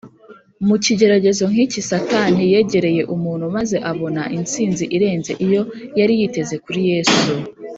[0.67, 5.61] Mu kigeragezo nk’iki Satani yegereye umuntu, maze abona intsinzi irenze iyo
[5.99, 7.31] yari yiteze kuri Yesu